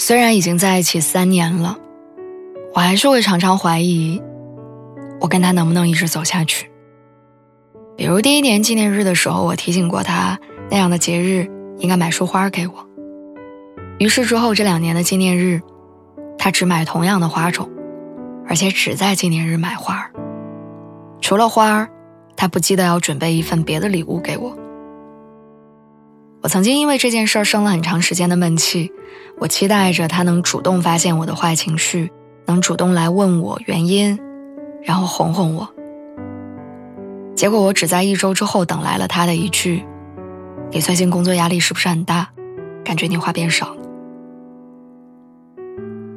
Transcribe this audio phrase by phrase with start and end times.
[0.00, 1.76] 虽然已经在一起三年了，
[2.74, 4.18] 我还是会常常怀疑，
[5.20, 6.70] 我跟他能不能一直走下去。
[7.98, 10.38] 比如第一年纪念日的时候，我提醒过他，
[10.70, 11.46] 那样的节日
[11.80, 12.72] 应该买束花给我。
[13.98, 15.60] 于是之后这两年的纪念日，
[16.38, 17.68] 他只买同样的花种，
[18.48, 20.10] 而且只在纪念日买花。
[21.20, 21.86] 除了花
[22.36, 24.56] 他不记得要准备一份别的礼物给我。
[26.50, 28.92] 曾经因为这件事儿生了很长时间的闷气。
[29.38, 32.10] 我期待着他能主动发现我的坏情绪，
[32.46, 34.18] 能主动来问我原因，
[34.82, 35.72] 然后哄哄我。
[37.36, 39.84] 结果我只在一周之后等来了他的一句
[40.72, 42.28] ：“你最近工作压力是不是很大？
[42.84, 43.74] 感觉你话变少。”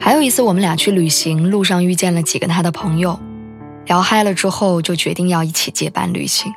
[0.02, 3.18] 还有一次，我们俩去旅行，路上遇见了几个他的朋友，
[3.86, 6.52] 聊嗨了之后就决定要一起结伴旅行。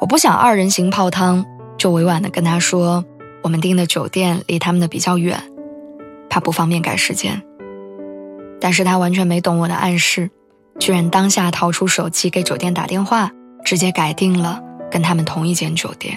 [0.00, 1.44] 我不想二人行泡汤，
[1.82, 3.04] 就委婉的跟他说。
[3.42, 5.36] 我们订的酒店离他们的比较远，
[6.30, 7.42] 怕不方便改时间。
[8.60, 10.30] 但是他完全没懂我的暗示，
[10.78, 13.32] 居然当下掏出手机给酒店打电话，
[13.64, 16.16] 直接改定了跟他们同一间酒店。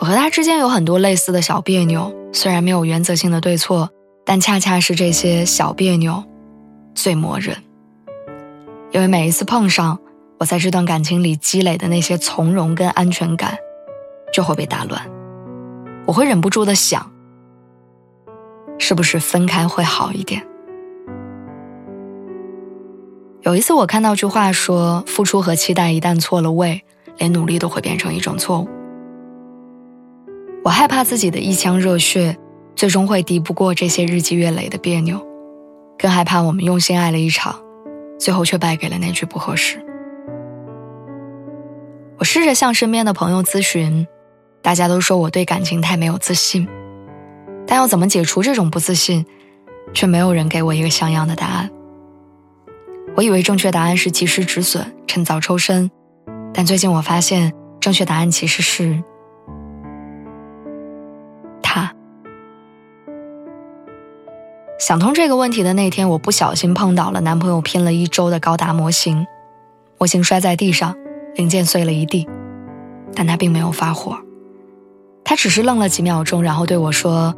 [0.00, 3.90] 我和他之间有很多类似的小别扭，虽然没有原则性的对错，
[4.24, 6.24] 但恰恰是这些小别扭
[6.96, 7.56] 最磨人。
[8.90, 10.00] 因为每一次碰上，
[10.40, 13.56] 我在这段感情里积累的那些从容跟安全感。
[14.32, 15.02] 就会被打乱，
[16.06, 17.10] 我会忍不住的想，
[18.78, 20.40] 是不是分开会好一点？
[23.42, 26.80] 有一次我看到句话说，付出和期待一旦错了位，
[27.16, 28.68] 连努力都会变成一种错误。
[30.62, 32.38] 我害怕自己的一腔热血，
[32.76, 35.20] 最终会敌不过这些日积月累的别扭，
[35.98, 37.60] 更害怕我们用心爱了一场，
[38.16, 39.84] 最后却败给了那句不合适。
[42.32, 44.06] 试着向身边的朋友咨询。
[44.62, 46.68] 大家都说我对感情太没有自信，
[47.66, 49.26] 但要怎么解除这种不自信，
[49.92, 51.68] 却没有人给我一个像样的答案。
[53.16, 55.90] 我以为正确答案是及时止损，趁早抽身，
[56.54, 59.02] 但最近我发现正确答案其实是
[61.60, 61.92] 他。
[64.78, 69.26] 想通这个问题的那天，我不小心碰倒了男朋友拼了一周的高达模型，
[69.98, 70.94] 模型摔在地上，
[71.40, 72.28] 零件碎了一地，
[73.14, 74.14] 但他并没有发火。
[75.24, 77.34] 他只是愣了几秒钟，然后对我说：“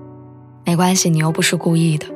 [0.67, 2.07] 没关系，你又不是故意的。”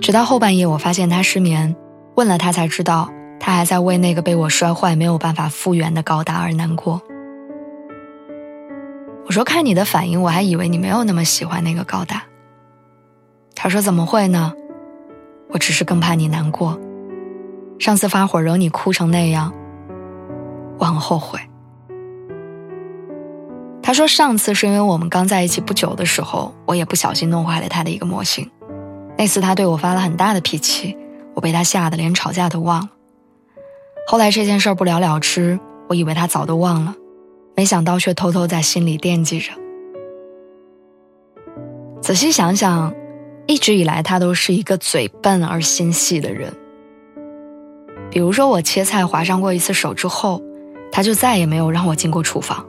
[0.00, 1.74] 直到后半夜，我发现他失眠，
[2.14, 3.10] 问了他才知道，
[3.40, 7.02] 他还在为那个被我摔坏没有办法复原的高达而难过。
[9.26, 12.22] 我说：“看你的反应，我还以为你没有那么喜欢那个高达。”
[13.56, 14.52] 他说：“怎么会呢？
[15.48, 16.78] 我只是更怕你难过。
[17.82, 19.52] 上次发火惹你哭成那样，
[20.78, 21.40] 我很后悔。”
[23.82, 28.48] 他说：“上次是因为我们刚在一起不久的时候，我也不小心弄坏了他的一个模型。
[29.18, 30.96] 那次他对我发了很大的脾气，
[31.34, 32.90] 我被他吓得连吵架都忘了。
[34.06, 36.94] 后来这件事不了了之，我以为他早都忘了，
[37.56, 39.50] 没想到却偷偷在心里惦记着。
[42.00, 42.94] 仔细想想，
[43.48, 46.54] 一直以来他都是一个嘴笨而心细的人。
[48.12, 50.42] 比如说我切菜划伤过一次手之后，
[50.92, 52.64] 他就再也没有让我进过厨房。”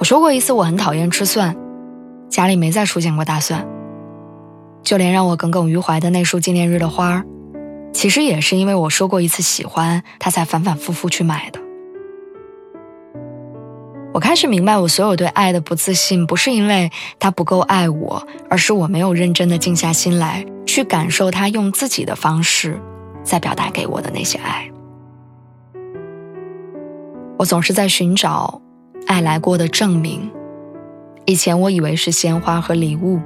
[0.00, 1.56] 我说过一次，我很讨厌吃蒜，
[2.28, 3.64] 家里没再出现过大蒜。
[4.82, 7.24] 就连让我耿耿于怀的那束纪念日的花儿，
[7.92, 11.60] 其实也是因为我说过一次喜欢，他才反反复复去买的。
[14.12, 16.90] 我开始明白，我所有对爱的不自信，不是因为
[17.20, 22.76] 他不够爱我，而是我没有认真的静下心来去感受他用自己的方式
[23.30, 24.68] 在表达给我的那些爱。
[27.38, 28.60] 我总是在寻找。
[29.06, 30.30] 爱来过的证明，
[31.24, 33.18] 以前我以为是鲜花和礼物，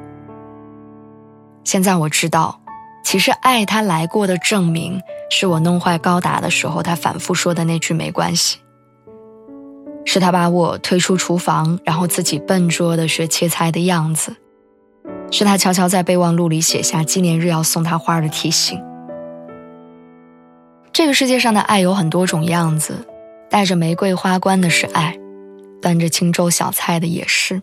[1.62, 2.59] 现在我知道，
[3.05, 4.99] 其实爱他来过的证明，
[5.31, 8.61] 是我弄坏高达的时候，他反复说的那句“没关系”，
[10.06, 14.35] 是他把我推出厨房，然后自己笨拙的学切菜的样子，
[15.31, 18.81] 是他悄悄在备忘录里写下纪念日要送他花的提醒。
[20.94, 23.06] 这个世界上的爱有很多种样子。
[23.50, 25.17] 带着玫瑰花冠的是爱，
[25.81, 27.62] 端着清粥小菜的也是。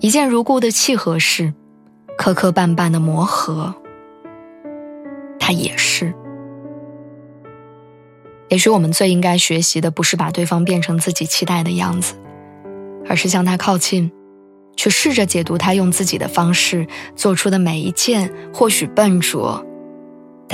[0.00, 1.54] 一见如故的契合是，
[2.18, 3.74] 磕磕绊绊的磨合，
[5.38, 6.12] 它也是。
[8.48, 12.14] 也许我们最应该学习的，不是把对方变成自己期待的样子，
[13.08, 14.10] 而是向他靠近，
[14.76, 16.84] 去试着解读他用自己的方式
[17.14, 19.64] 做出的每一件，或许笨拙，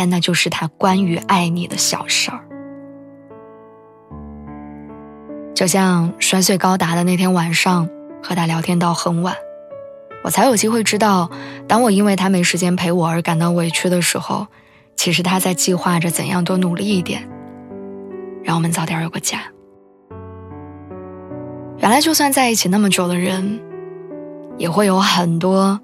[0.00, 2.40] 但那就是他关于爱你的小事儿。
[5.54, 7.86] 就像摔碎高达的那天晚上，
[8.22, 9.36] 和他聊天到很晚，
[10.24, 11.30] 我才有机会知道，
[11.68, 14.46] 当我因为他没时间陪我而感到委屈的时候，
[14.96, 17.28] 其实他在计划着怎样多努力一点。
[18.42, 19.40] 让我们早点有个家。
[21.76, 23.60] 原来，就算在一起那么久的人，
[24.56, 25.78] 也会有很多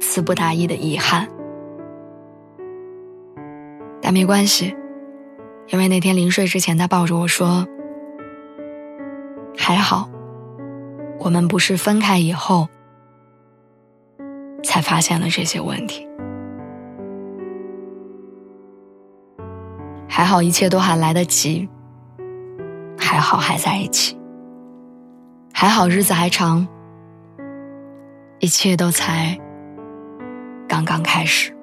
[0.00, 1.28] 词不达意的遗憾。
[4.08, 4.74] 但没关系，
[5.66, 7.68] 因为那天临睡之前，他抱着我说
[9.54, 10.08] ：“还好，
[11.18, 12.66] 我们不是分开以后
[14.64, 16.08] 才发现了这些问题。
[20.08, 21.68] 还好，一切都还来得及。”
[22.98, 24.18] 还好还在一起，
[25.52, 26.66] 还好日子还长，
[28.38, 29.38] 一切都才
[30.66, 31.54] 刚刚开始。